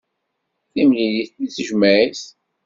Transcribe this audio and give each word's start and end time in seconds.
Timlilit 0.71 1.29
deg 1.37 1.51
tejmaɛt. 1.55 2.21